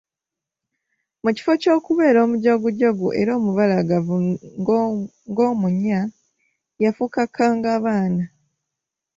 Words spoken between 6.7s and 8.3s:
yafuuka kkangabaana!